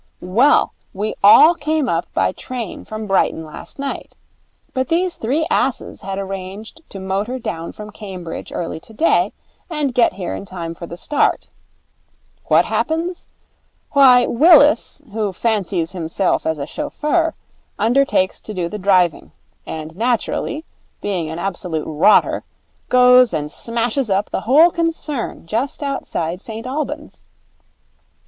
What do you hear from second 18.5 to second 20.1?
do the driving; and